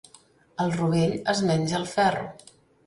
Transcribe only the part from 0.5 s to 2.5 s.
El rovell es menja el ferro.